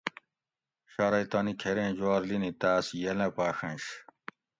شارئی 0.93 1.25
تانی 1.31 1.53
کھیریں 1.61 1.91
جوار 1.97 2.21
لِینی 2.29 2.51
تاۤس 2.59 2.85
ینلہ 3.03 3.27
پاڛنش 3.35 3.83